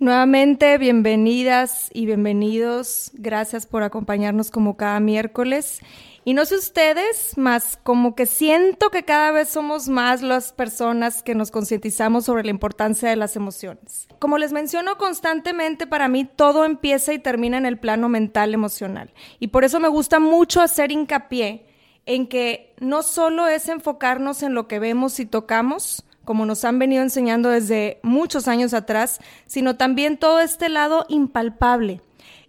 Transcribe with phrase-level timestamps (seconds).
[0.00, 3.10] Nuevamente, bienvenidas y bienvenidos.
[3.12, 5.80] Gracias por acompañarnos como cada miércoles.
[6.24, 11.22] Y no sé ustedes, más como que siento que cada vez somos más las personas
[11.22, 14.08] que nos concientizamos sobre la importancia de las emociones.
[14.18, 19.12] Como les menciono constantemente, para mí todo empieza y termina en el plano mental emocional.
[19.38, 21.66] Y por eso me gusta mucho hacer hincapié
[22.06, 26.78] en que no solo es enfocarnos en lo que vemos y tocamos, como nos han
[26.78, 32.00] venido enseñando desde muchos años atrás, sino también todo este lado impalpable,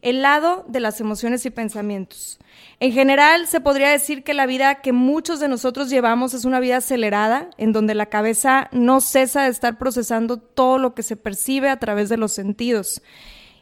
[0.02, 2.39] el lado de las emociones y pensamientos.
[2.80, 6.59] En general, se podría decir que la vida que muchos de nosotros llevamos es una
[6.59, 11.16] vida acelerada, en donde la cabeza no cesa de estar procesando todo lo que se
[11.16, 13.02] percibe a través de los sentidos.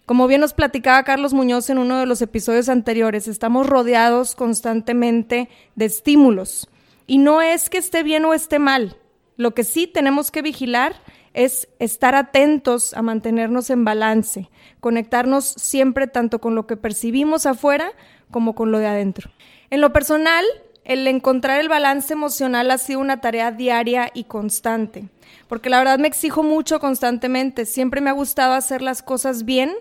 [0.06, 5.50] Como bien nos platicaba Carlos Muñoz en uno de los episodios anteriores, estamos rodeados constantemente
[5.76, 6.68] de estímulos.
[7.06, 8.98] Y no es que esté bien o esté mal.
[9.40, 10.98] Lo que sí tenemos que vigilar
[11.34, 14.50] es estar atentos a mantenernos en balance,
[14.82, 17.94] conectarnos siempre tanto con lo que percibimos afuera
[18.32, 19.32] como con lo de adentro.
[19.70, 20.44] En lo personal,
[20.84, 25.08] el encontrar el balance emocional ha sido una tarea diaria y constante,
[25.48, 29.72] porque la verdad me exijo mucho constantemente, siempre me ha gustado hacer las cosas bien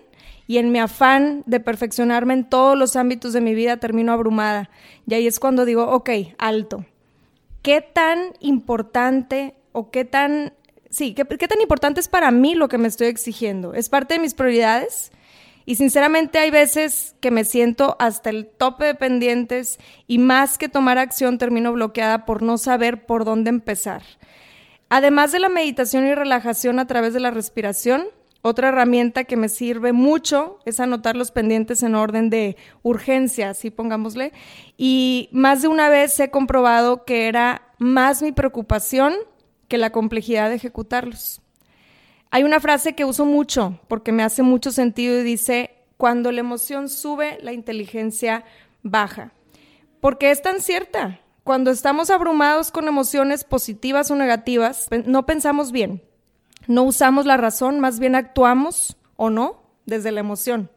[0.47, 4.69] y en mi afán de perfeccionarme en todos los ámbitos de mi vida termino abrumada.
[5.05, 6.85] Y ahí es cuando digo, ok, alto.
[7.69, 10.53] ¿Qué tan importante o qué tan,
[10.89, 13.75] sí, qué, tan importante es para mí lo que me estoy exigiendo?
[13.75, 15.11] ¿Es parte de mis prioridades?
[15.67, 20.67] Y sinceramente hay veces que me siento hasta el tope de pendientes y más que
[20.67, 24.01] tomar acción termino bloqueada por no saber por dónde empezar.
[24.89, 28.07] Además de la meditación y relajación a través de la respiración,
[28.41, 33.69] otra herramienta que me sirve mucho es anotar los pendientes en orden de urgencia, así
[33.69, 34.31] pongámosle.
[34.77, 39.13] Y más de una vez he comprobado que era más mi preocupación
[39.67, 41.41] que la complejidad de ejecutarlos.
[42.31, 46.39] Hay una frase que uso mucho porque me hace mucho sentido y dice, cuando la
[46.39, 48.45] emoción sube, la inteligencia
[48.83, 49.33] baja.
[49.99, 51.19] Porque es tan cierta.
[51.43, 56.03] Cuando estamos abrumados con emociones positivas o negativas, no pensamos bien,
[56.67, 60.69] no usamos la razón, más bien actuamos o no desde la emoción.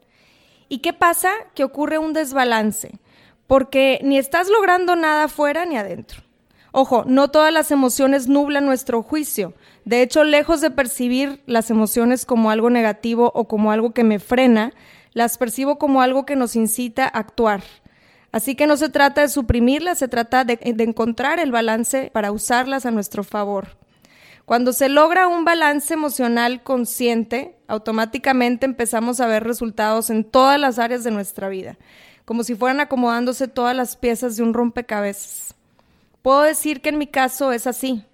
[0.69, 1.31] ¿Y qué pasa?
[1.55, 2.99] Que ocurre un desbalance,
[3.47, 6.23] porque ni estás logrando nada afuera ni adentro.
[6.73, 9.53] Ojo, no todas las emociones nublan nuestro juicio.
[9.85, 14.19] De hecho, lejos de percibir las emociones como algo negativo o como algo que me
[14.19, 14.73] frena,
[15.13, 17.63] las percibo como algo que nos incita a actuar.
[18.33, 22.33] Así que no se trata de suprimirlas, se trata de, de encontrar el balance para
[22.33, 23.77] usarlas a nuestro favor.
[24.53, 30.79] Cuando se logra un balance emocional consciente, automáticamente empezamos a ver resultados en todas las
[30.79, 31.79] áreas de nuestra vida,
[32.27, 35.55] como si fueran acomodándose todas las piezas de un rompecabezas.
[36.21, 38.05] Puedo decir que en mi caso es así.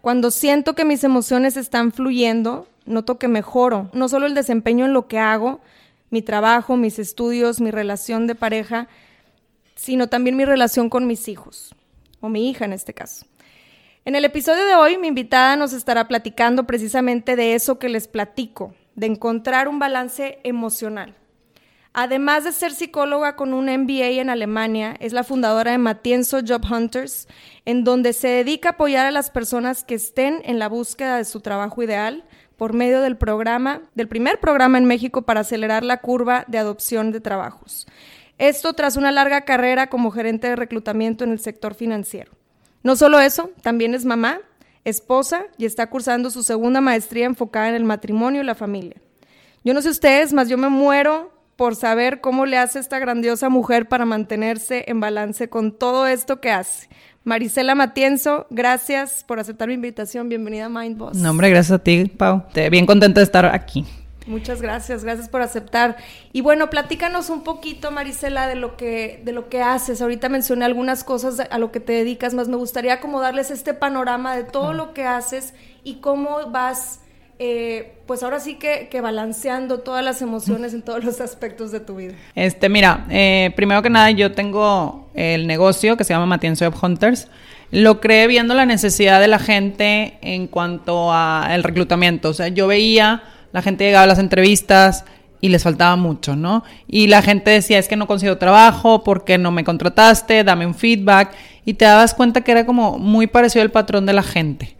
[0.00, 4.92] Cuando siento que mis emociones están fluyendo, noto que mejoro, no solo el desempeño en
[4.92, 5.58] lo que hago,
[6.10, 8.86] mi trabajo, mis estudios, mi relación de pareja,
[9.74, 11.74] sino también mi relación con mis hijos,
[12.20, 13.26] o mi hija en este caso.
[14.04, 18.08] En el episodio de hoy, mi invitada nos estará platicando precisamente de eso que les
[18.08, 21.14] platico, de encontrar un balance emocional.
[21.92, 26.62] Además de ser psicóloga con un MBA en Alemania, es la fundadora de Matienzo Job
[26.70, 27.26] Hunters,
[27.64, 31.24] en donde se dedica a apoyar a las personas que estén en la búsqueda de
[31.24, 32.24] su trabajo ideal
[32.56, 37.10] por medio del programa, del primer programa en México para acelerar la curva de adopción
[37.10, 37.86] de trabajos.
[38.38, 42.37] Esto tras una larga carrera como gerente de reclutamiento en el sector financiero.
[42.82, 44.40] No solo eso, también es mamá,
[44.84, 48.96] esposa y está cursando su segunda maestría enfocada en el matrimonio y la familia.
[49.64, 53.48] Yo no sé ustedes, mas yo me muero por saber cómo le hace esta grandiosa
[53.48, 56.88] mujer para mantenerse en balance con todo esto que hace.
[57.24, 60.28] Marisela Matienzo, gracias por aceptar mi invitación.
[60.28, 61.16] Bienvenida a Mind Boss.
[61.18, 62.44] No, hombre, gracias a ti, Pau.
[62.70, 63.84] Bien contenta de estar aquí.
[64.28, 65.96] Muchas gracias, gracias por aceptar.
[66.32, 70.02] Y bueno, platícanos un poquito, Marisela, de lo que, de lo que haces.
[70.02, 73.74] Ahorita mencioné algunas cosas a lo que te dedicas, más me gustaría como darles este
[73.74, 77.00] panorama de todo lo que haces y cómo vas
[77.40, 81.78] eh, pues ahora sí que, que, balanceando todas las emociones en todos los aspectos de
[81.78, 82.14] tu vida?
[82.34, 86.74] Este, mira, eh, primero que nada yo tengo el negocio que se llama Matienzo Web
[86.82, 87.28] Hunters.
[87.70, 92.30] Lo creé viendo la necesidad de la gente en cuanto al reclutamiento.
[92.30, 93.22] O sea, yo veía,
[93.52, 95.04] la gente llegaba a las entrevistas
[95.40, 96.64] y les faltaba mucho, ¿no?
[96.86, 100.44] Y la gente decía, es que no consigo trabajo, porque no me contrataste?
[100.44, 101.32] Dame un feedback.
[101.64, 104.78] Y te dabas cuenta que era como muy parecido al patrón de la gente.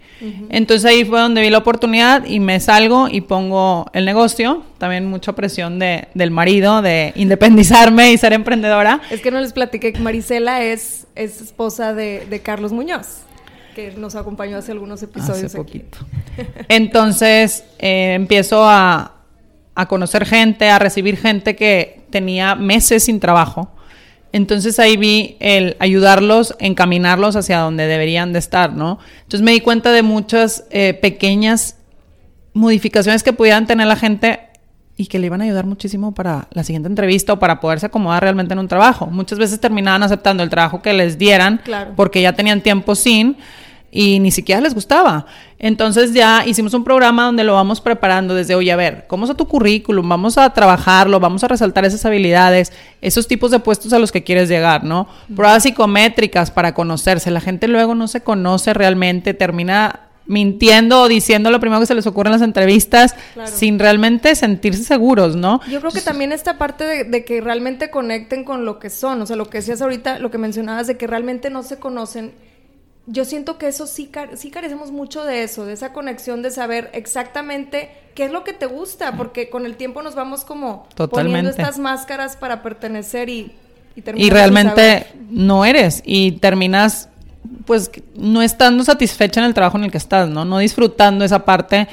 [0.49, 4.65] Entonces ahí fue donde vi la oportunidad y me salgo y pongo el negocio.
[4.79, 9.01] También mucha presión de, del marido de independizarme y ser emprendedora.
[9.11, 13.23] Es que no les platiqué que Marisela es, es esposa de, Carlos Muñoz
[13.79, 15.45] que nos acompañó hace algunos episodios.
[15.45, 15.99] Hace poquito.
[16.69, 19.13] Entonces eh, empiezo a,
[19.75, 23.71] a conocer gente, a recibir gente que tenía meses sin trabajo
[24.33, 28.99] entonces ahí vi el ayudarlos, encaminarlos hacia donde deberían de estar, ¿no?
[29.23, 31.77] Entonces me di cuenta de muchas eh, pequeñas
[32.53, 34.41] modificaciones que pudieran tener la gente
[34.97, 38.23] y que le iban a ayudar muchísimo para la siguiente entrevista o para poderse acomodar
[38.23, 39.07] realmente en un trabajo.
[39.07, 41.61] Muchas veces terminaban aceptando el trabajo que les dieran
[41.97, 43.37] porque ya tenían tiempo sin
[43.91, 45.27] y ni siquiera les gustaba.
[45.59, 49.37] Entonces ya hicimos un programa donde lo vamos preparando desde, oye, a ver, ¿cómo está
[49.37, 50.09] tu currículum?
[50.09, 54.23] Vamos a trabajarlo, vamos a resaltar esas habilidades, esos tipos de puestos a los que
[54.23, 55.09] quieres llegar, ¿no?
[55.35, 57.31] Pruebas psicométricas para conocerse.
[57.31, 61.95] La gente luego no se conoce realmente, termina mintiendo o diciendo lo primero que se
[61.95, 65.61] les ocurre en las entrevistas sin realmente sentirse seguros, ¿no?
[65.71, 69.23] Yo creo que también esta parte de, de, que realmente conecten con lo que son,
[69.23, 72.33] o sea, lo que decías ahorita, lo que mencionabas de que realmente no se conocen
[73.11, 76.91] yo siento que eso sí, sí carecemos mucho de eso, de esa conexión de saber
[76.93, 81.49] exactamente qué es lo que te gusta, porque con el tiempo nos vamos como poniendo
[81.49, 83.53] estas máscaras para pertenecer y,
[83.97, 87.09] y, y realmente no eres y terminas
[87.65, 90.45] pues no estando satisfecha en el trabajo en el que estás, ¿no?
[90.45, 91.89] No disfrutando esa parte,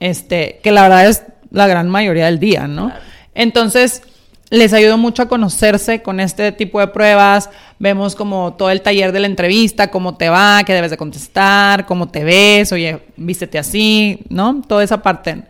[0.00, 2.92] este, que la verdad es la gran mayoría del día, ¿no?
[3.34, 4.02] Entonces,
[4.50, 7.50] les ayudó mucho a conocerse con este tipo de pruebas.
[7.78, 11.86] Vemos como todo el taller de la entrevista, cómo te va, qué debes de contestar,
[11.86, 14.62] cómo te ves, oye, vístete así, ¿no?
[14.66, 15.42] Toda esa parte.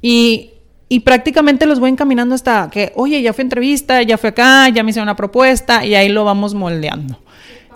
[0.00, 0.52] Y,
[0.88, 4.68] y prácticamente los voy encaminando hasta que, oye, ya fui a entrevista, ya fui acá,
[4.68, 7.18] ya me hice una propuesta y ahí lo vamos moldeando.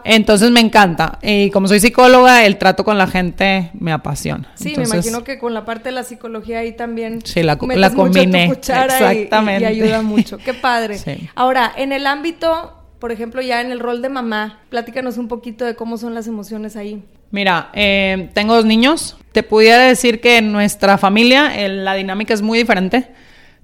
[0.05, 1.19] Entonces me encanta.
[1.23, 4.51] Y como soy psicóloga, el trato con la gente me apasiona.
[4.55, 7.21] Sí, me imagino que con la parte de la psicología ahí también.
[7.25, 8.47] Sí, la, la combiné.
[8.47, 9.63] Exactamente.
[9.63, 10.39] Y, ayuda mucho.
[10.39, 10.99] Qué padre.
[11.35, 15.65] Ahora, en el ámbito, por ejemplo, ya en el rol de mamá, platícanos un poquito
[15.65, 17.03] de cómo son las emociones ahí.
[17.31, 19.17] Mira, eh, tengo dos niños.
[19.33, 23.09] Te pudiera decir que en nuestra familia la dinámica es muy diferente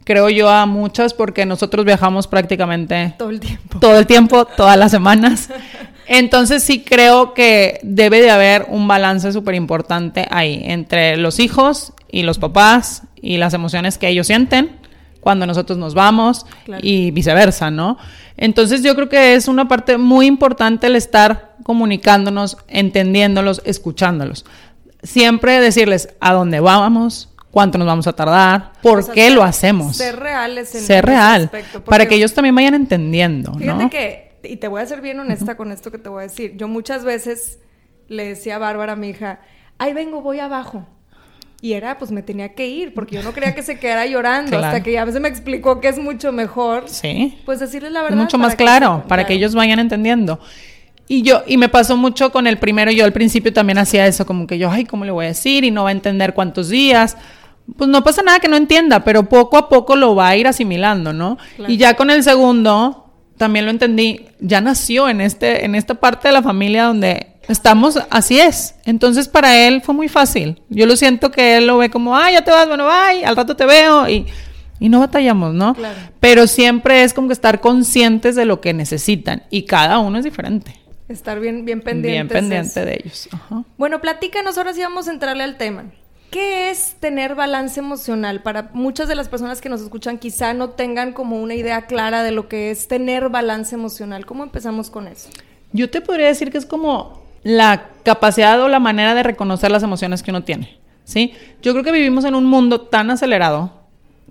[0.07, 3.81] creo yo, a muchas porque nosotros viajamos prácticamente todo el tiempo.
[3.81, 5.51] Todo el tiempo, todas las semanas.
[6.09, 11.93] Entonces sí creo que debe de haber un balance súper importante ahí entre los hijos
[12.11, 14.77] y los papás y las emociones que ellos sienten
[15.21, 16.47] cuando nosotros nos vamos
[16.81, 17.99] y viceversa, ¿no?
[18.37, 24.45] Entonces yo creo que es una parte muy importante el estar comunicándonos, entendiéndolos, escuchándolos.
[25.03, 29.97] Siempre decirles a dónde vamos, cuánto nos vamos a tardar, por qué lo hacemos.
[29.97, 31.51] Ser reales en Ser real,
[31.85, 35.57] para que ellos también vayan entendiendo, Fíjate que y te voy a ser bien honesta
[35.57, 36.57] con esto que te voy a decir.
[36.57, 37.59] Yo muchas veces
[38.09, 39.41] le decía a Bárbara, a mi hija,
[39.79, 40.87] ahí vengo, voy abajo.
[41.63, 44.59] Y era, pues me tenía que ir, porque yo no quería que se quedara llorando,
[44.59, 46.85] hasta que ya a veces me explicó que es mucho mejor.
[46.87, 47.39] Sí.
[47.47, 48.19] Pues decirles la verdad.
[48.19, 50.39] mucho más claro, para que ellos vayan entendiendo.
[51.09, 54.27] Y yo, y me pasó mucho con el primero, yo al principio también hacía eso,
[54.27, 55.65] como que yo, ay, ¿cómo le voy a decir?
[55.65, 57.17] Y no va a entender cuántos días.
[57.77, 60.47] Pues no pasa nada que no entienda, pero poco a poco lo va a ir
[60.47, 61.39] asimilando, ¿no?
[61.67, 63.06] Y ya con el segundo,
[63.37, 67.99] también lo entendí, ya nació en, este, en esta parte de la familia donde estamos,
[68.11, 68.75] así es.
[68.85, 70.63] Entonces para él fue muy fácil.
[70.69, 73.37] Yo lo siento que él lo ve como, ay, ya te vas, bueno, bye, al
[73.37, 74.27] rato te veo y,
[74.81, 75.75] y no batallamos, ¿no?
[75.75, 75.99] Claro.
[76.21, 80.25] Pero siempre es como que estar conscientes de lo que necesitan y cada uno es
[80.25, 80.75] diferente.
[81.09, 82.11] Estar bien, bien pendiente.
[82.11, 83.29] Bien pendiente de ellos.
[83.79, 85.85] Bueno, platícanos, ahora sí vamos a entrarle al tema.
[86.31, 88.43] ¿Qué es tener balance emocional?
[88.43, 92.23] Para muchas de las personas que nos escuchan quizá no tengan como una idea clara
[92.23, 94.27] de lo que es tener balance emocional.
[94.27, 95.29] ¿Cómo empezamos con eso?
[95.73, 99.83] Yo te podría decir que es como la capacidad o la manera de reconocer las
[99.83, 100.79] emociones que uno tiene.
[101.07, 101.33] ¿sí?
[101.63, 103.73] Yo creo que vivimos en un mundo tan acelerado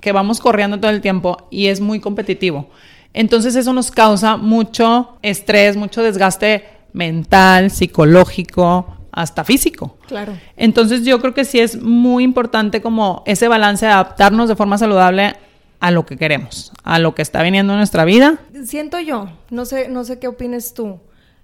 [0.02, 2.70] que vamos corriendo todo el tiempo y es muy competitivo.
[3.14, 9.98] Entonces eso nos causa mucho estrés, mucho desgaste mental, psicológico, hasta físico.
[10.08, 10.38] Claro.
[10.58, 14.78] Entonces yo creo que sí es muy importante como ese balance de adaptarnos de forma
[14.78, 15.36] saludable
[15.80, 18.40] a lo que queremos, a lo que está viniendo en nuestra vida.
[18.66, 21.00] Siento yo, no sé, no sé qué opines tú,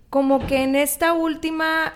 [0.10, 1.94] como que en esta última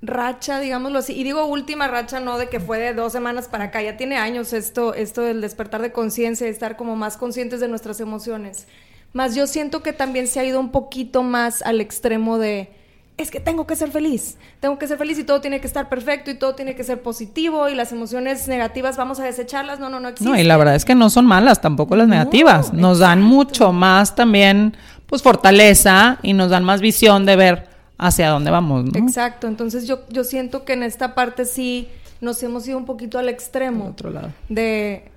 [0.00, 1.14] racha, digámoslo así.
[1.14, 4.16] Y digo última racha, no de que fue de dos semanas para acá, ya tiene
[4.16, 8.66] años esto, esto del despertar de conciencia, de estar como más conscientes de nuestras emociones.
[9.12, 12.79] Más yo siento que también se ha ido un poquito más al extremo de
[13.22, 15.88] es que tengo que ser feliz, tengo que ser feliz y todo tiene que estar
[15.88, 19.88] perfecto y todo tiene que ser positivo y las emociones negativas vamos a desecharlas, no,
[19.88, 20.28] no, no existe.
[20.28, 23.72] No, y la verdad es que no son malas tampoco las negativas, nos dan mucho
[23.72, 28.98] más también pues fortaleza y nos dan más visión de ver hacia dónde vamos, ¿no?
[28.98, 31.88] Exacto, entonces yo, yo siento que en esta parte sí
[32.20, 33.86] nos hemos ido un poquito al extremo.
[33.86, 34.32] otro lado.
[34.48, 35.10] De,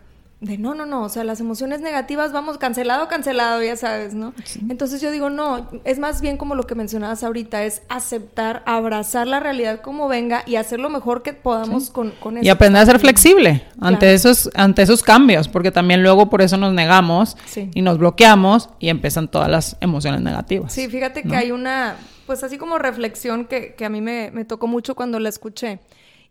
[0.44, 4.34] de no, no, no, o sea, las emociones negativas, vamos, cancelado, cancelado, ya sabes, ¿no?
[4.70, 9.26] Entonces yo digo, no, es más bien como lo que mencionabas ahorita, es aceptar, abrazar
[9.26, 12.46] la realidad como venga y hacer lo mejor que podamos con, con eso.
[12.46, 16.58] Y aprender a ser flexible ante, esos, ante esos cambios, porque también luego por eso
[16.58, 20.74] nos negamos y nos bloqueamos y empiezan todas las emociones negativas.
[20.74, 21.96] Sí, fíjate que hay una,
[22.28, 25.80] pues así como reflexión que, que a mí me, me tocó mucho cuando la escuché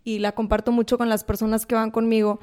[0.04, 2.40] y la comparto mucho con las personas que van conmigo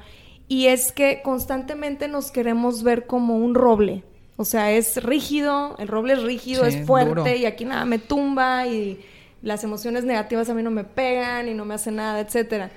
[0.50, 4.02] y es que constantemente nos queremos ver como un roble.
[4.36, 8.66] O sea, es rígido, el roble es rígido, es fuerte y aquí nada me tumba
[8.66, 9.00] y
[9.42, 12.72] las emociones negativas a mí no me pegan y no me hacen nada, etcétera.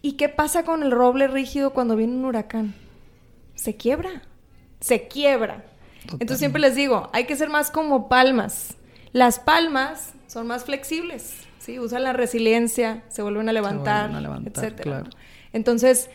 [0.00, 2.74] ¿Y qué pasa con el roble rígido cuando viene un huracán?
[3.56, 4.22] Se quiebra,
[4.80, 5.66] se quiebra.
[6.12, 8.74] Entonces siempre les digo, hay que ser más como palmas.
[9.12, 11.78] Las palmas son más flexibles, ¿sí?
[11.78, 14.10] Usan la resiliencia, se vuelven a levantar,
[14.46, 15.04] etcétera.
[15.52, 16.08] Entonces,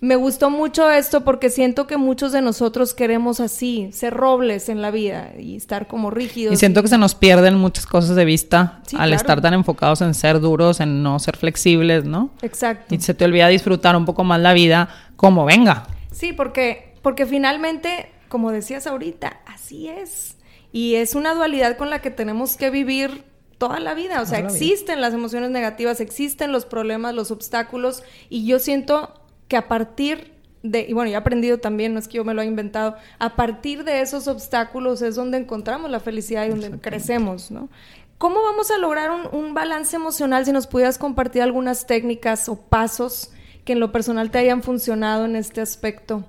[0.00, 4.80] me gustó mucho esto porque siento que muchos de nosotros queremos así, ser robles en
[4.80, 6.54] la vida y estar como rígidos.
[6.54, 10.14] Y siento que se nos pierden muchas cosas de vista al estar tan enfocados en
[10.14, 12.30] ser duros, en no ser flexibles, ¿no?
[12.40, 12.94] Exacto.
[12.94, 15.86] Y se te olvida disfrutar un poco más la vida como venga.
[16.10, 20.36] Sí, porque, porque finalmente, como decías ahorita, así es.
[20.72, 23.24] Y es una dualidad con la que tenemos que vivir
[23.58, 24.22] toda la vida.
[24.22, 28.02] O sea, existen las emociones negativas, existen los problemas, los obstáculos.
[28.30, 29.19] Y yo siento
[29.50, 30.30] que a partir
[30.62, 32.96] de, y bueno, yo he aprendido también, no es que yo me lo haya inventado,
[33.18, 37.68] a partir de esos obstáculos es donde encontramos la felicidad y donde crecemos, ¿no?
[38.16, 42.60] ¿Cómo vamos a lograr un, un, balance emocional si nos pudieras compartir algunas técnicas o
[42.60, 43.32] pasos
[43.64, 46.24] que en lo personal te hayan funcionado en este aspecto?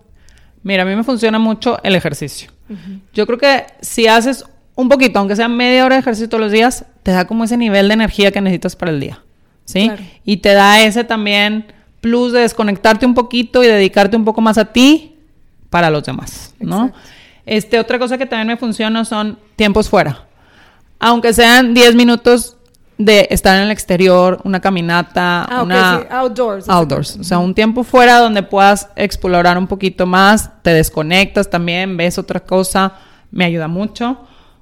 [0.64, 2.50] Mira, a mí me funciona mucho el ejercicio.
[3.14, 6.52] Yo creo que si haces un poquito, aunque sea media hora de ejercicio todos los
[6.52, 9.22] días, te da como ese nivel de energía que necesitas para el día,
[9.66, 9.92] ¿sí?
[10.24, 11.68] Y te da ese también
[12.02, 15.16] plus de desconectarte un poquito y dedicarte un poco más a ti
[15.70, 16.92] para los demás, ¿no?
[17.46, 20.26] Este, otra cosa que también me funciona son tiempos fuera.
[21.00, 22.58] Aunque sean 10 minutos
[22.98, 26.70] de estar en el exterior, una caminata, ah, una outdoors.
[26.70, 31.98] Outdoors, o sea, un tiempo fuera donde puedas explorar un poquito más, te desconectas también,
[31.98, 32.94] ves otra cosa,
[33.32, 34.20] me ayuda mucho.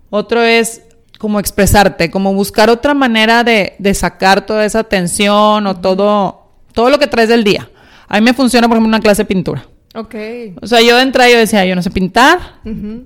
[0.10, 0.84] Otro es
[1.17, 6.38] como expresarte, como buscar otra manera de, de sacar toda esa tensión o todo
[6.74, 7.70] todo lo que traes del día.
[8.08, 9.66] A mí me funciona, por ejemplo, una clase de pintura.
[9.96, 10.16] Ok.
[10.62, 12.40] O sea, yo de entrada yo decía, yo no sé pintar,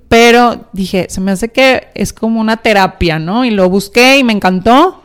[0.08, 3.44] pero dije, se me hace que es como una terapia, ¿no?
[3.44, 5.02] Y lo busqué y me encantó.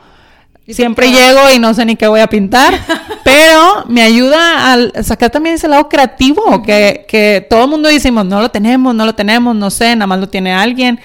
[0.68, 2.76] Siempre llego y no sé ni qué voy a pintar,
[3.24, 8.24] pero me ayuda a sacar también ese lado creativo, que, que todo el mundo decimos,
[8.24, 11.00] no lo tenemos, no lo tenemos, no sé, nada más lo tiene alguien.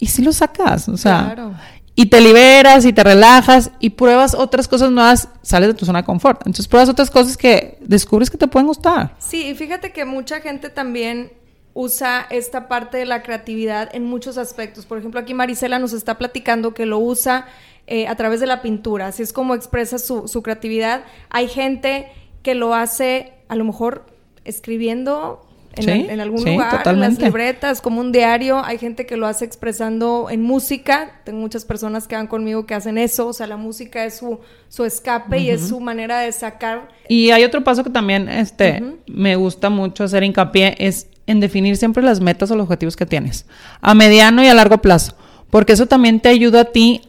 [0.00, 1.54] Y si lo sacas, o sea, claro
[1.96, 6.00] y te liberas y te relajas y pruebas otras cosas nuevas, sales de tu zona
[6.00, 6.40] de confort.
[6.40, 9.14] Entonces pruebas otras cosas que descubres que te pueden gustar.
[9.18, 11.32] Sí, y fíjate que mucha gente también
[11.72, 14.86] usa esta parte de la creatividad en muchos aspectos.
[14.86, 17.46] Por ejemplo, aquí Marisela nos está platicando que lo usa
[17.86, 21.04] eh, a través de la pintura, así es como expresa su, su creatividad.
[21.30, 22.08] Hay gente
[22.42, 24.06] que lo hace a lo mejor
[24.44, 25.43] escribiendo
[25.76, 28.64] en, algún lugar, en las libretas, como un diario.
[28.64, 31.20] Hay gente que lo hace expresando en música.
[31.24, 33.28] Tengo muchas personas que van conmigo que hacen eso.
[33.28, 36.88] O sea, la música es su, su escape y es su manera de sacar.
[37.08, 41.76] Y hay otro paso que también este, me gusta mucho hacer hincapié, es en definir
[41.76, 43.46] siempre las metas o los objetivos que tienes,
[43.80, 45.14] a mediano y a largo plazo.
[45.50, 47.02] Porque eso también te ayuda a ti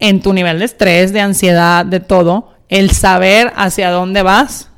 [0.00, 4.70] en tu nivel de estrés, de ansiedad, de todo, el saber hacia dónde vas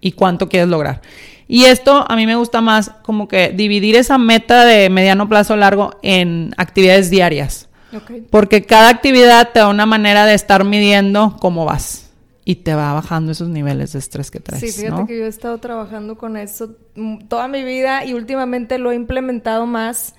[0.00, 1.00] y cuánto quieres lograr.
[1.48, 5.56] Y esto a mí me gusta más como que dividir esa meta de mediano plazo
[5.56, 7.68] largo en actividades diarias.
[8.30, 12.10] Porque cada actividad te da una manera de estar midiendo cómo vas
[12.44, 14.60] y te va bajando esos niveles de estrés que traes.
[14.60, 16.76] Sí, fíjate que yo he estado trabajando con eso
[17.28, 20.14] toda mi vida y últimamente lo he implementado más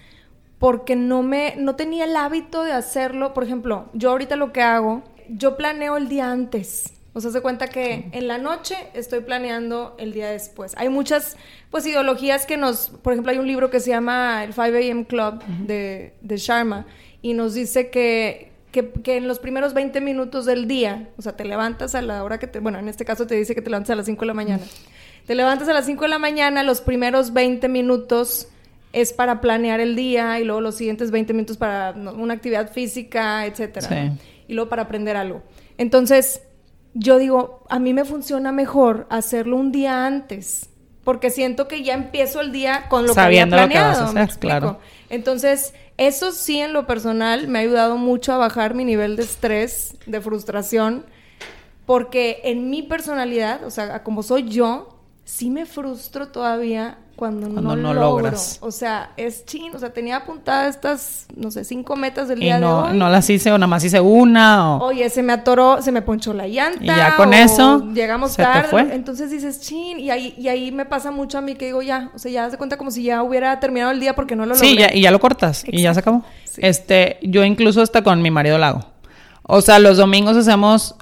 [0.57, 3.33] porque no me no tenía el hábito de hacerlo.
[3.33, 6.93] Por ejemplo, yo ahorita lo que hago, yo planeo el día antes.
[7.13, 10.73] O sea, se cuenta que en la noche estoy planeando el día después.
[10.77, 11.37] Hay muchas,
[11.71, 12.89] pues, ideologías que nos...
[12.89, 15.05] Por ejemplo, hay un libro que se llama El 5 a.m.
[15.05, 16.85] Club de, de Sharma
[17.21, 21.35] y nos dice que que, que, en los primeros 20 minutos del día, o sea,
[21.35, 23.69] te levantas a la hora que te, bueno, en este caso te dice que te
[23.71, 24.63] levantas a las 5 de la mañana.
[25.25, 28.47] Te levantas a las 5 de la mañana, los primeros 20 minutos
[28.93, 33.45] es para planear el día y luego los siguientes 20 minutos para una actividad física,
[33.45, 34.15] etcétera.
[34.47, 35.43] Y luego para aprender algo.
[35.77, 36.41] Entonces,
[36.93, 40.69] yo digo, a mí me funciona mejor hacerlo un día antes,
[41.03, 44.13] porque siento que ya empiezo el día con lo que había planeado.
[44.13, 44.79] Lo claro.
[45.09, 49.23] Entonces, eso sí en lo personal me ha ayudado mucho a bajar mi nivel de
[49.23, 51.05] estrés, de frustración,
[51.85, 57.75] porque en mi personalidad, o sea, como soy yo, sí me frustro todavía cuando, no,
[57.75, 58.59] no logras.
[58.61, 62.57] O sea, es chin, o sea, tenía apuntadas estas, no sé, cinco metas del día
[62.57, 62.97] de hoy.
[62.97, 64.85] No las hice o nada más hice una o...
[64.85, 66.81] Oye, se me atoró, se me ponchó la llanta.
[66.81, 67.83] Y ya con eso...
[67.93, 68.95] Llegamos tarde.
[68.95, 72.09] Entonces dices, chin, y ahí, y ahí me pasa mucho a mí que digo, ya,
[72.15, 74.53] o sea, ya se cuenta como si ya hubiera terminado el día porque no lo
[74.53, 74.65] logré.
[74.65, 76.23] Sí, y ya lo cortas y ya se acabó.
[76.55, 78.85] Este, yo incluso hasta con mi marido lo hago.
[79.43, 80.95] O sea, los domingos hacemos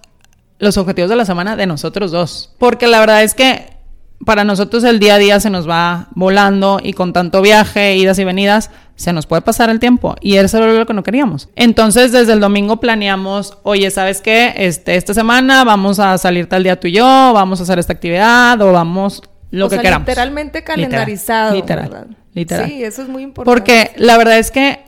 [0.57, 2.55] los objetivos de la semana de nosotros dos.
[2.57, 3.76] Porque la verdad es que
[4.25, 8.17] para nosotros el día a día se nos va volando y con tanto viaje, idas
[8.19, 11.49] y venidas, se nos puede pasar el tiempo y eso era lo que no queríamos.
[11.55, 14.53] Entonces, desde el domingo planeamos, oye, ¿sabes qué?
[14.57, 17.93] Este, esta semana vamos a salir tal día tú y yo, vamos a hacer esta
[17.93, 19.21] actividad o vamos
[19.51, 20.07] lo que queramos.
[20.07, 21.55] Literalmente calendarizado.
[21.55, 22.67] Literal, literal.
[22.67, 23.55] Sí, eso es muy importante.
[23.55, 24.83] Porque la verdad es que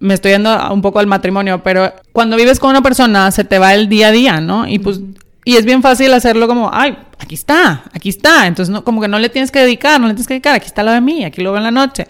[0.00, 3.58] me estoy yendo un poco al matrimonio, pero cuando vives con una persona se te
[3.58, 4.66] va el día a día, ¿no?
[4.66, 5.00] Y pues
[5.44, 8.46] y es bien fácil hacerlo como, ay, aquí está, aquí está.
[8.46, 10.66] Entonces, no, como que no le tienes que dedicar, no le tienes que dedicar, aquí
[10.66, 12.06] está lo de mí, aquí lo veo en la noche.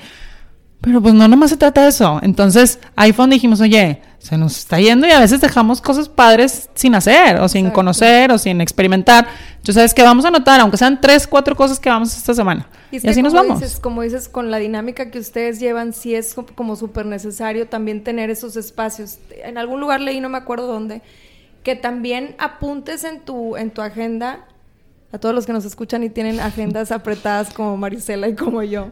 [0.85, 2.21] Pero pues no, nomás se trata de eso.
[2.23, 2.79] Entonces,
[3.17, 7.41] donde dijimos, oye, se nos está yendo y a veces dejamos cosas padres sin hacer,
[7.41, 9.27] o sin conocer, o sin experimentar.
[9.53, 12.69] Entonces, ¿sabes que Vamos a notar, aunque sean tres, cuatro cosas que vamos esta semana.
[12.91, 13.61] Y, así nos vamos.
[13.61, 18.05] Dices, como dices, con la dinámica que ustedes llevan, sí es como súper necesario también
[18.05, 19.19] tener esos espacios.
[19.43, 21.01] En algún lugar leí, no me acuerdo dónde,
[21.63, 24.45] que también apuntes en tu, en tu agenda,
[25.15, 28.91] a todos los que nos escuchan y tienen agendas apretadas como Marisela y como yo,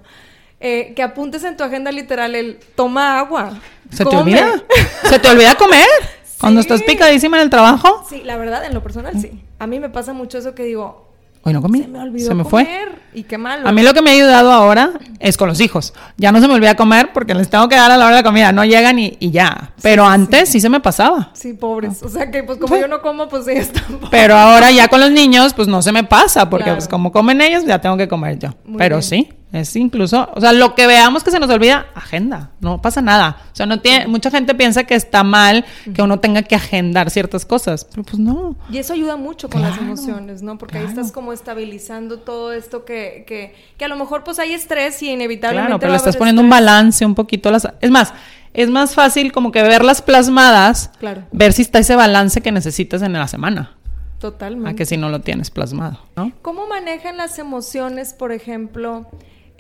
[0.61, 3.59] eh, que apuntes en tu agenda literal el toma agua.
[3.91, 4.63] ¿Se te olvida?
[5.03, 5.89] ¿Se te olvida comer?
[6.41, 8.07] Cuando estás picadísima en el trabajo.
[8.09, 9.43] Sí, la verdad, en lo personal sí.
[9.59, 11.12] A mí me pasa mucho eso que digo,
[11.45, 11.83] Hoy no comí.
[11.83, 12.67] Se me olvidó se me comer.
[12.67, 12.89] fue.
[13.15, 13.69] Y qué malo.
[13.69, 15.93] A mí lo que me ha ayudado ahora es con los hijos.
[16.17, 18.23] Ya no se me olvida comer porque les tengo que dar a la hora de
[18.23, 18.53] la comida.
[18.53, 19.73] No llegan y, y ya.
[19.83, 20.61] Pero antes sí.
[20.61, 21.31] se me pasaba.
[21.35, 22.03] Sí, pobres.
[22.03, 24.09] O sea que pues como yo no como, pues ellos tampoco.
[24.11, 26.49] Pero ahora ya con los niños, pues no se me pasa.
[26.49, 28.51] Porque pues como comen ellos, ya tengo que comer yo.
[28.79, 29.29] Pero sí.
[29.53, 33.37] Es incluso, o sea, lo que veamos que se nos olvida, agenda, no pasa nada.
[33.53, 37.11] O sea, no tiene, mucha gente piensa que está mal que uno tenga que agendar
[37.11, 38.57] ciertas cosas, pero pues no.
[38.71, 40.57] Y eso ayuda mucho con las emociones, ¿no?
[40.57, 44.55] Porque ahí estás como estabilizando todo esto que, que, que, a lo mejor pues hay
[44.55, 45.69] estrés y inevitablemente.
[45.69, 47.69] Claro, pero le estás poniendo un balance un poquito las.
[47.83, 48.15] Es más,
[48.55, 51.25] es más fácil como que verlas plasmadas, claro.
[51.31, 53.77] ver si está ese balance que necesitas en la semana.
[54.19, 54.71] Totalmente.
[54.71, 56.33] A que si no lo tienes plasmado, ¿no?
[56.41, 59.09] ¿Cómo manejan las emociones, por ejemplo?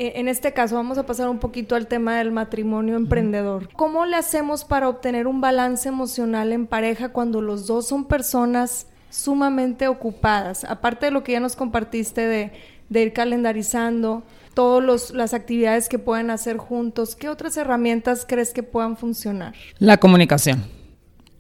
[0.03, 3.69] Eh, en este caso vamos a pasar un poquito al tema del matrimonio emprendedor.
[3.75, 8.89] ¿Cómo le hacemos para obtener un balance emocional en pareja cuando los dos son personas
[9.11, 10.65] sumamente ocupadas?
[10.65, 12.51] Aparte de lo que ya nos compartiste de,
[12.91, 18.97] ir calendarizando todas las actividades que pueden hacer juntos, ¿qué otras herramientas crees que puedan
[18.97, 19.55] funcionar?
[19.79, 20.65] La comunicación.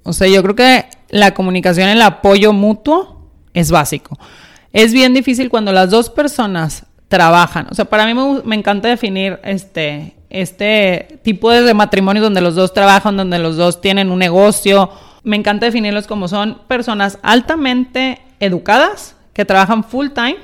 [0.04, 4.16] O sea, yo creo que la comunicación, el apoyo mutuo es básico.
[4.72, 7.66] Es bien difícil cuando las dos personas trabajan.
[7.70, 12.72] O sea, para mí me, encanta definir este, este tipo de matrimonio donde los dos
[12.72, 14.90] trabajan, donde los dos tienen un negocio.
[15.22, 20.36] Me encanta definirlos como son personas altamente educadas, que trabajan full time,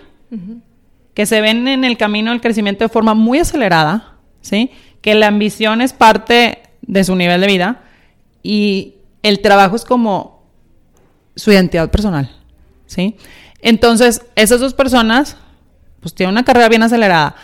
[1.15, 4.71] que se ven en el camino del crecimiento de forma muy acelerada, ¿sí?
[5.01, 7.81] Que la ambición es parte de su nivel de vida
[8.43, 10.43] y el trabajo es como
[11.35, 12.31] su identidad personal,
[12.85, 13.17] ¿sí?
[13.63, 15.39] Entonces, esas dos personas
[16.01, 17.35] pues tiene una carrera bien acelerada.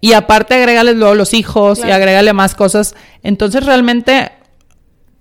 [0.00, 2.94] Y aparte agrégale luego los hijos y agrégale más cosas.
[3.22, 4.32] Entonces realmente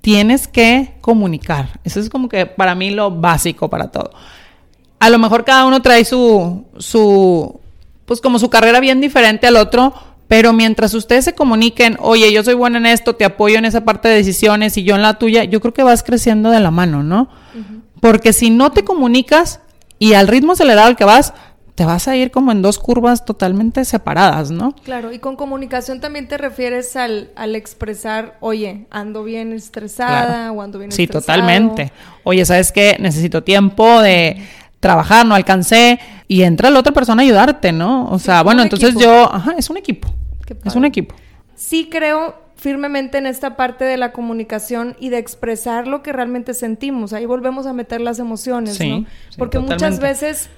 [0.02, 1.80] tienes que comunicar.
[1.84, 4.12] Eso es como que para mí lo básico para todo.
[4.99, 7.60] A lo mejor cada uno trae su, su,
[8.06, 9.93] pues como su carrera bien diferente al otro,
[10.28, 13.84] pero mientras ustedes se comuniquen, oye, yo soy buena en esto, te apoyo en esa
[13.84, 16.69] parte de decisiones y yo en la tuya, yo creo que vas creciendo de la
[16.71, 17.30] mano, ¿no?
[17.99, 19.62] Porque si no te comunicas
[19.97, 21.34] y al ritmo acelerado al que vas,
[21.80, 24.76] te vas a ir como en dos curvas totalmente separadas, ¿no?
[24.84, 30.62] Claro, y con comunicación también te refieres al, al expresar, oye, ando bien estresada o
[30.62, 31.94] ando bien Sí, totalmente.
[32.26, 32.98] Oye, ¿sabes qué?
[33.00, 34.46] Necesito tiempo de
[34.82, 38.10] trabajar, no alcancé, y entra la otra persona a ayudarte, ¿no?
[38.12, 40.10] O sea, bueno, entonces yo, ajá, es un equipo.
[40.65, 41.15] Es un equipo.
[41.56, 46.54] Sí creo firmemente en esta parte de la comunicación y de expresar lo que realmente
[46.54, 47.13] sentimos.
[47.13, 49.06] Ahí volvemos a meter las emociones, ¿no?
[49.38, 50.50] Porque muchas veces,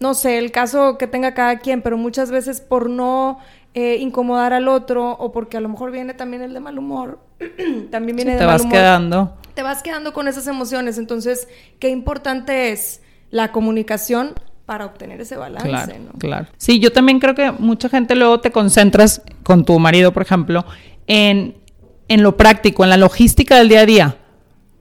[0.00, 3.38] no sé, el caso que tenga cada quien, pero muchas veces por no
[3.74, 7.20] eh, incomodar al otro o porque a lo mejor viene también el de mal humor,
[7.90, 9.36] también viene de te mal vas quedando.
[9.54, 10.98] Te vas quedando con esas emociones.
[10.98, 11.48] Entonces,
[11.80, 14.34] qué importante es la comunicación
[14.66, 16.46] para obtener ese balance, claro, Claro.
[16.58, 20.64] Sí, yo también creo que mucha gente luego te concentras con tu marido, por ejemplo,
[21.06, 21.56] en,
[22.06, 24.16] en lo práctico, en la logística del día a día.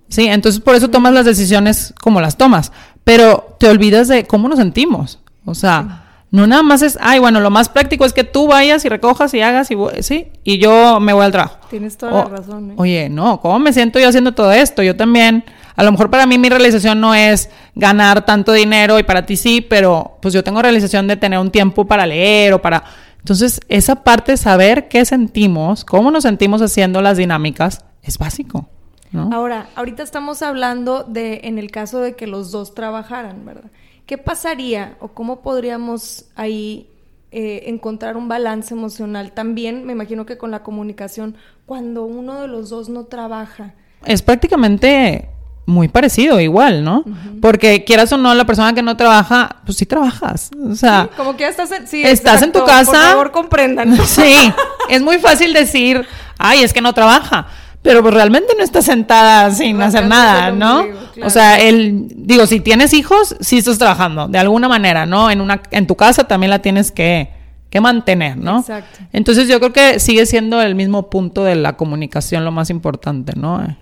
[0.09, 2.71] Sí, entonces por eso tomas las decisiones como las tomas,
[3.07, 5.19] pero te olvidas de cómo nos sentimos.
[5.45, 8.83] O sea, no nada más es, ay, bueno, lo más práctico es que tú vayas
[8.83, 11.55] y recojas y hagas y sí, y yo me voy al trabajo.
[11.69, 12.71] Tienes toda la razón.
[12.71, 12.73] ¿eh?
[12.75, 14.83] Oye, no, ¿cómo me siento yo haciendo todo esto?
[14.83, 15.45] Yo también,
[15.77, 19.37] a lo mejor para mí mi realización no es ganar tanto dinero y para ti
[19.37, 22.83] sí, pero pues yo tengo realización de tener un tiempo para leer o para
[23.19, 28.69] entonces, esa parte de saber qué sentimos, cómo nos sentimos haciendo las dinámicas, es básico.
[29.11, 29.29] ¿No?
[29.33, 33.71] Ahora, ahorita estamos hablando de en el caso de que los dos trabajaran, ¿verdad?
[34.05, 36.89] ¿Qué pasaría o cómo podríamos ahí
[37.31, 39.33] eh, encontrar un balance emocional?
[39.33, 43.73] También me imagino que con la comunicación, cuando uno de los dos no trabaja.
[44.05, 45.29] Es prácticamente
[45.67, 47.03] muy parecido, igual, ¿no?
[47.41, 50.49] Porque quieras o no, la persona que no trabaja, pues sí trabajas.
[50.65, 52.91] O sea, como que ya estás en, sí, estás en tu casa.
[52.91, 53.97] Por favor, comprendan.
[54.07, 54.53] Sí,
[54.89, 57.47] es muy fácil decir, ay, es que no trabaja.
[57.87, 60.85] Pero pues realmente no estás sentada sin hacer nada, ¿no?
[61.23, 65.31] O sea, el, digo, si tienes hijos, sí estás trabajando, de alguna manera, ¿no?
[65.31, 67.29] En una, en tu casa también la tienes que,
[67.69, 68.59] que mantener, ¿no?
[68.59, 68.99] Exacto.
[69.13, 73.31] Entonces yo creo que sigue siendo el mismo punto de la comunicación lo más importante,
[73.37, 73.77] ¿no?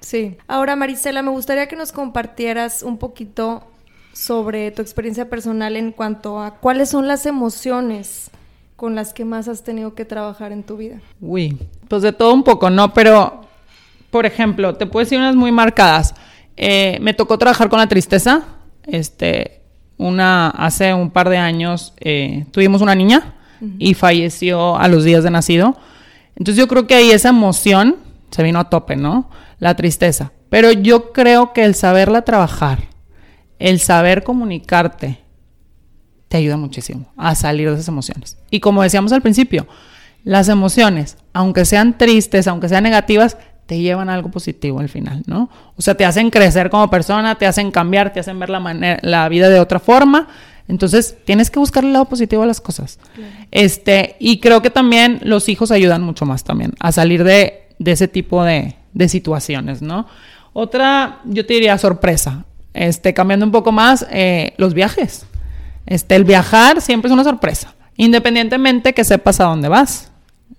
[0.00, 0.36] Sí.
[0.48, 3.62] Ahora, Marisela, me gustaría que nos compartieras un poquito
[4.12, 8.32] sobre tu experiencia personal en cuanto a cuáles son las emociones
[8.74, 11.00] con las que más has tenido que trabajar en tu vida.
[11.20, 11.56] Uy,
[11.88, 12.92] pues de todo un poco, ¿no?
[12.92, 13.43] Pero,
[14.14, 16.14] por ejemplo, te puedo decir unas muy marcadas.
[16.56, 18.44] Eh, me tocó trabajar con la tristeza.
[18.84, 19.62] Este,
[19.96, 23.34] una, hace un par de años eh, tuvimos una niña
[23.76, 25.76] y falleció a los días de nacido.
[26.36, 27.96] Entonces yo creo que ahí esa emoción
[28.30, 29.30] se vino a tope, ¿no?
[29.58, 30.30] La tristeza.
[30.48, 32.84] Pero yo creo que el saberla trabajar,
[33.58, 35.18] el saber comunicarte,
[36.28, 38.38] te ayuda muchísimo a salir de esas emociones.
[38.48, 39.66] Y como decíamos al principio,
[40.22, 45.22] las emociones, aunque sean tristes, aunque sean negativas, te llevan a algo positivo al final,
[45.26, 45.48] ¿no?
[45.76, 48.98] O sea, te hacen crecer como persona, te hacen cambiar, te hacen ver la, manera,
[49.02, 50.28] la vida de otra forma.
[50.68, 52.98] Entonces, tienes que buscar el lado positivo a las cosas.
[53.50, 57.92] Este, y creo que también los hijos ayudan mucho más también a salir de de
[57.92, 58.76] ese tipo de,
[59.08, 60.06] situaciones, ¿no?
[60.52, 62.44] Otra, yo te diría sorpresa.
[62.72, 65.26] Este, cambiando un poco más, eh, los viajes.
[65.86, 67.74] Este, el viajar siempre es una sorpresa.
[67.96, 70.10] Independientemente que sepas a dónde vas,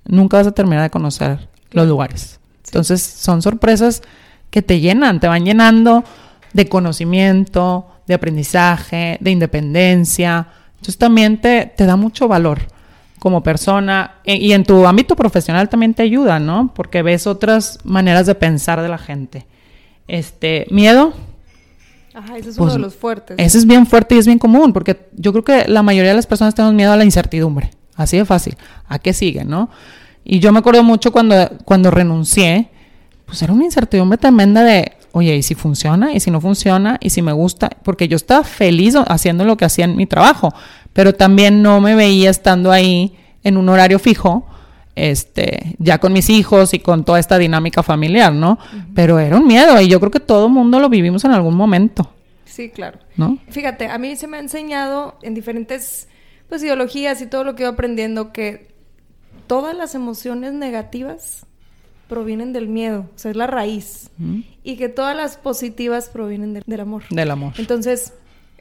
[0.05, 2.39] nunca vas a terminar de conocer los lugares.
[2.75, 4.01] Entonces, son sorpresas
[4.49, 6.03] que te llenan, te van llenando
[6.51, 10.47] de conocimiento, de aprendizaje, de independencia.
[10.73, 12.59] Entonces, también te, te da mucho valor
[13.19, 16.73] como persona e, y en tu ámbito profesional también te ayuda, ¿no?
[16.75, 19.45] Porque ves otras maneras de pensar de la gente.
[20.09, 21.13] Este, miedo.
[22.13, 23.37] Ajá, ese es uno pues, de los fuertes.
[23.39, 26.17] Ese es bien fuerte y es bien común, porque yo creo que la mayoría de
[26.17, 27.71] las personas tenemos miedo a la incertidumbre.
[27.95, 28.57] Así de fácil.
[28.89, 29.69] ¿A qué sigue, no?
[30.25, 32.69] Y yo me acuerdo mucho cuando, cuando renuncié,
[33.25, 36.13] pues era una incertidumbre tremenda de, oye, ¿y si funciona?
[36.13, 36.97] ¿Y si no funciona?
[36.99, 37.69] ¿Y si me gusta?
[37.83, 40.51] Porque yo estaba feliz haciendo lo que hacía en mi trabajo,
[40.93, 44.47] pero también no me veía estando ahí en un horario fijo,
[44.95, 48.57] este, ya con mis hijos y con toda esta dinámica familiar, ¿no?
[48.95, 52.09] Pero era un miedo y yo creo que todo mundo lo vivimos en algún momento.
[52.45, 52.97] Sí, claro.
[53.15, 53.37] ¿No?
[53.49, 56.07] Fíjate, a mí se me ha enseñado en diferentes
[56.49, 58.74] pues ideologías y todo lo que he aprendiendo que
[59.47, 61.45] todas las emociones negativas
[62.07, 64.09] provienen del miedo, o sea, es la raíz.
[64.63, 67.03] Y que todas las positivas provienen del amor.
[67.09, 67.53] Del amor.
[67.57, 68.13] Entonces,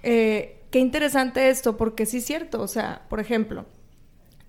[0.02, 3.66] eh, qué interesante esto, porque sí es cierto, o sea, por ejemplo,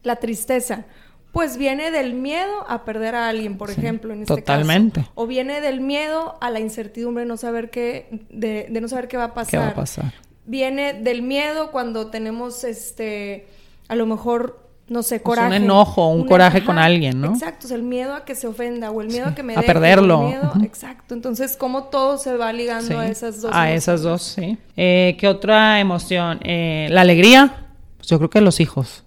[0.04, 0.86] la tristeza,
[1.32, 5.06] pues viene del miedo a perder a alguien, por ejemplo, en este totalmente.
[5.15, 9.26] O viene del miedo a la incertidumbre, no saber qué, de, no saber qué va
[9.26, 9.52] a pasar.
[9.52, 10.13] ¿Qué va a pasar?
[10.45, 13.48] Viene del miedo cuando tenemos, este,
[13.89, 15.48] a lo mejor no sé, pues coraje.
[15.48, 17.34] un enojo, un, coraje con alguien, ¿no?
[17.34, 20.32] Exacto, el miedo a que se ofenda o el miedo a que me a perderlo.
[20.63, 23.52] Exacto, entonces cómo todo se va ligando a esas dos.
[23.54, 24.58] A esas dos, sí.
[24.78, 26.39] Eh, ¿Qué otra emoción?
[26.43, 27.65] Eh, la alegría,
[27.98, 29.04] pues yo creo que los hijos,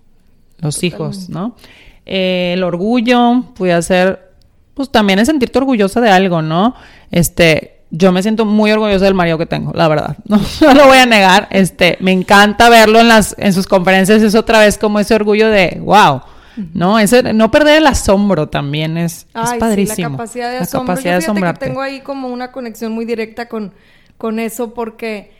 [0.58, 1.54] los hijos, ¿no?
[2.06, 4.32] Eh, el orgullo, puede ser,
[4.74, 6.74] pues también es sentirte orgullosa de algo, ¿no?
[7.12, 10.16] Este, yo me siento muy orgullosa del marido que tengo, la verdad.
[10.28, 11.48] No, lo voy a negar.
[11.50, 14.22] Este, me encanta verlo en las, en sus conferencias.
[14.22, 16.20] Es otra vez como ese orgullo de, wow.
[16.74, 16.98] ¿no?
[16.98, 19.26] Ese, no perder el asombro también es,
[19.58, 19.94] padrísimo.
[19.94, 20.94] Sí, la capacidad de La asombro.
[20.94, 21.60] capacidad Yo de asombrarte.
[21.60, 23.72] que tengo ahí como una conexión muy directa con,
[24.16, 25.32] con eso porque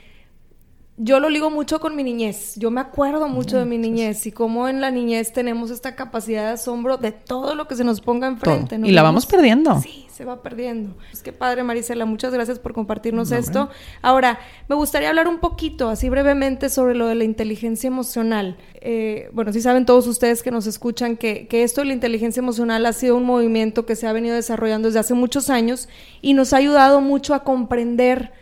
[1.00, 2.54] yo lo ligo mucho con mi niñez.
[2.56, 6.46] Yo me acuerdo mucho de mi niñez y cómo en la niñez tenemos esta capacidad
[6.46, 8.76] de asombro de todo lo que se nos ponga enfrente.
[8.82, 9.80] Y la vamos perdiendo.
[9.80, 10.96] Sí, se va perdiendo.
[11.10, 12.04] Pues qué padre, Marisela.
[12.04, 13.70] Muchas gracias por compartirnos esto.
[14.02, 18.56] Ahora, me gustaría hablar un poquito, así brevemente, sobre lo de la inteligencia emocional.
[18.80, 22.40] Eh, bueno, sí saben todos ustedes que nos escuchan que, que esto de la inteligencia
[22.40, 25.88] emocional ha sido un movimiento que se ha venido desarrollando desde hace muchos años
[26.22, 28.32] y nos ha ayudado mucho a comprender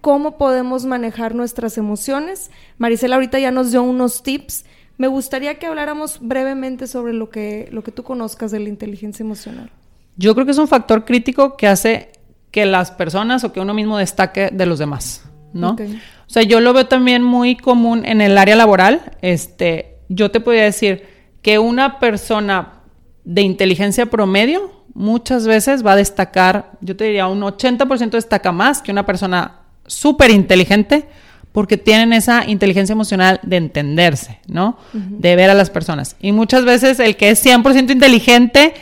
[0.00, 2.50] cómo podemos manejar nuestras emociones.
[2.78, 4.64] Marisela ahorita ya nos dio unos tips.
[4.98, 9.22] Me gustaría que habláramos brevemente sobre lo que, lo que tú conozcas de la inteligencia
[9.22, 9.70] emocional.
[10.16, 12.12] Yo creo que es un factor crítico que hace
[12.50, 15.72] que las personas o que uno mismo destaque de los demás, ¿no?
[15.72, 19.16] O sea, yo lo veo también muy común en el área laboral.
[19.20, 21.04] Este, yo te podría decir
[21.42, 22.80] que una persona
[23.24, 28.80] de inteligencia promedio muchas veces va a destacar, yo te diría un 80% destaca más
[28.80, 31.08] que una persona súper inteligente
[31.52, 34.76] porque tienen esa inteligencia emocional de entenderse, ¿no?
[34.92, 36.16] De ver a las personas.
[36.20, 38.74] Y muchas veces el que es 100% inteligente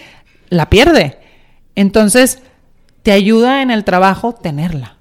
[0.48, 1.18] la pierde.
[1.76, 2.40] Entonces,
[3.04, 4.96] te ayuda en el trabajo tenerla.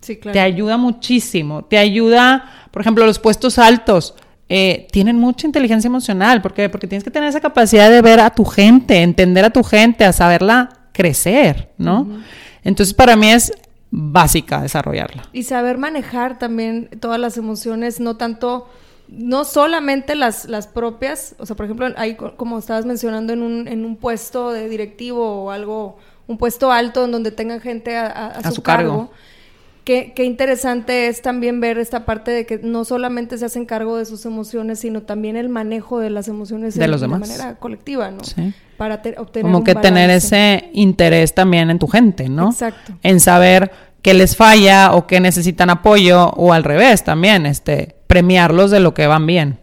[0.00, 0.34] Sí, claro.
[0.34, 1.64] Te ayuda muchísimo.
[1.64, 4.14] Te ayuda, por ejemplo, los puestos altos.
[4.48, 6.42] eh, tienen mucha inteligencia emocional.
[6.42, 6.68] ¿Por qué?
[6.68, 10.04] Porque tienes que tener esa capacidad de ver a tu gente, entender a tu gente,
[10.04, 12.06] a saberla crecer, ¿no?
[12.62, 13.50] Entonces, para mí es
[13.94, 15.22] básica desarrollarla.
[15.32, 18.66] Y saber manejar también todas las emociones, no tanto,
[19.08, 23.42] no solamente las, las propias, o sea, por ejemplo, ahí co- como estabas mencionando en
[23.42, 27.96] un, en un puesto de directivo o algo, un puesto alto en donde tengan gente
[27.96, 28.90] a, a- a A su, su cargo.
[28.90, 29.10] cargo.
[29.84, 33.96] Qué, qué interesante es también ver esta parte de que no solamente se hacen cargo
[33.96, 37.20] de sus emociones, sino también el manejo de las emociones De en- los de demás.
[37.20, 38.22] manera colectiva, ¿no?
[38.22, 38.54] Sí.
[38.76, 42.50] Para te- obtener Como un que tener ese interés también en tu gente, ¿no?
[42.50, 42.92] Exacto.
[43.02, 48.70] En saber qué les falla o qué necesitan apoyo o al revés también, este, premiarlos
[48.70, 49.58] de lo que van bien.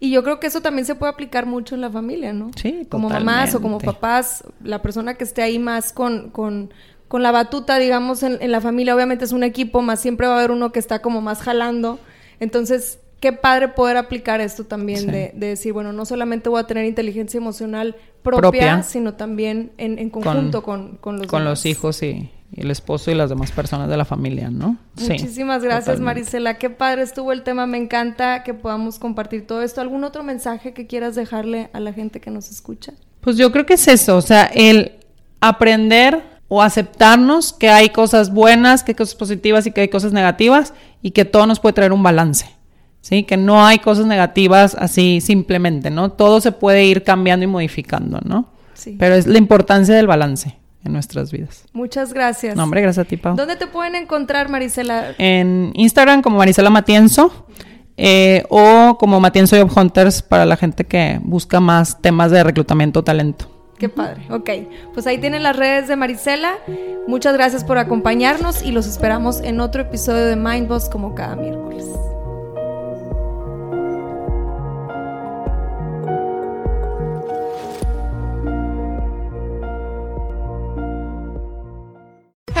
[0.00, 2.50] Y yo creo que eso también se puede aplicar mucho en la familia, ¿no?
[2.56, 3.86] Sí, Como mamás o como totalmente.
[4.00, 6.74] papás, la persona que esté ahí más con, con,
[7.08, 10.34] con la batuta, digamos, en, en la familia, obviamente es un equipo, más siempre va
[10.34, 11.98] a haber uno que está como más jalando.
[12.40, 15.06] Entonces, qué padre poder aplicar esto también, Sí.
[15.06, 18.82] de, de decir, bueno, no solamente voy a tener inteligencia emocional propia, Propia.
[18.82, 21.58] sino también en, en conjunto con, con los con demás.
[21.58, 24.78] los hijos y, y el esposo y las demás personas de la familia, ¿no?
[24.96, 26.20] Sí, Muchísimas gracias, totalmente.
[26.20, 26.58] Marisela.
[26.58, 27.66] Qué padre estuvo el tema.
[27.66, 29.80] Me encanta que podamos compartir todo esto.
[29.82, 32.94] ¿Algún otro mensaje que quieras dejarle a la gente que nos escucha?
[33.20, 34.92] Pues yo creo que es eso, o sea, el
[35.40, 36.22] aprender
[36.54, 40.72] o aceptarnos que hay cosas buenas, que hay cosas positivas y que hay cosas negativas
[41.02, 42.46] y que todo nos puede traer un balance.
[43.00, 43.24] ¿Sí?
[43.24, 46.12] Que no hay cosas negativas así simplemente, ¿no?
[46.12, 48.48] Todo se puede ir cambiando y modificando, ¿no?
[48.72, 48.96] Sí.
[48.98, 51.64] Pero es la importancia del balance en nuestras vidas.
[51.72, 52.56] Muchas gracias.
[52.56, 53.36] No, hombre, gracias a ti, Pau.
[53.36, 55.14] ¿Dónde te pueden encontrar, Marisela?
[55.18, 57.46] En Instagram como Marisela Matienzo
[57.96, 63.00] eh, o como Matienzo Job Hunters para la gente que busca más temas de reclutamiento
[63.00, 63.53] o talento.
[63.78, 64.26] Qué padre.
[64.30, 64.50] Ok,
[64.92, 66.58] pues ahí tienen las redes de Marisela.
[67.06, 71.86] Muchas gracias por acompañarnos y los esperamos en otro episodio de Mindboss como cada miércoles.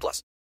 [0.00, 0.24] plus.